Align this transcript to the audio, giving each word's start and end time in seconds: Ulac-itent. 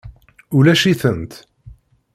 Ulac-itent. 0.57 1.31